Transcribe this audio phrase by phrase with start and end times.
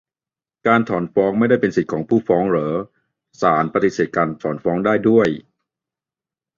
[0.67, 2.75] การถอนฟ้องไม่ได้เป็นสิทธิของผู้ฟ้องเหรอ
[3.41, 5.29] ศาลปฏิเสธการถอนฟ้องได้ด้วย?